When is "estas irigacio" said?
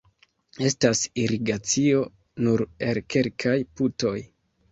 0.67-2.01